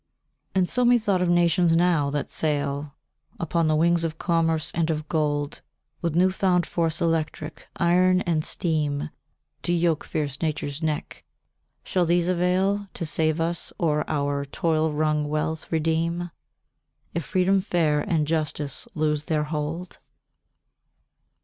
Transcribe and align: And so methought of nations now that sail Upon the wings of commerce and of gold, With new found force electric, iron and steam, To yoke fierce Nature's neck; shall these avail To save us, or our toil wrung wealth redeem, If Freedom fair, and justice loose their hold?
And 0.55 0.67
so 0.67 0.83
methought 0.83 1.21
of 1.21 1.29
nations 1.29 1.75
now 1.75 2.09
that 2.09 2.31
sail 2.31 2.95
Upon 3.39 3.67
the 3.67 3.75
wings 3.75 4.03
of 4.03 4.17
commerce 4.17 4.71
and 4.73 4.89
of 4.89 5.07
gold, 5.07 5.61
With 6.01 6.15
new 6.15 6.31
found 6.31 6.65
force 6.65 7.01
electric, 7.01 7.67
iron 7.75 8.21
and 8.21 8.43
steam, 8.43 9.11
To 9.61 9.71
yoke 9.71 10.03
fierce 10.03 10.41
Nature's 10.41 10.81
neck; 10.81 11.23
shall 11.83 12.07
these 12.07 12.27
avail 12.27 12.87
To 12.95 13.05
save 13.05 13.39
us, 13.39 13.71
or 13.77 14.03
our 14.09 14.43
toil 14.43 14.91
wrung 14.91 15.27
wealth 15.29 15.71
redeem, 15.71 16.31
If 17.13 17.23
Freedom 17.23 17.61
fair, 17.61 17.99
and 17.99 18.25
justice 18.25 18.87
loose 18.95 19.25
their 19.25 19.43
hold? 19.43 19.99